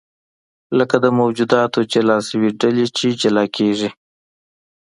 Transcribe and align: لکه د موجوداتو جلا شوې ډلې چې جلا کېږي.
لکه 0.77 0.95
د 1.03 1.05
موجوداتو 1.19 1.79
جلا 1.93 2.17
شوې 2.29 2.49
ډلې 2.61 2.85
چې 2.97 3.07
جلا 3.21 3.45
کېږي. 3.57 3.89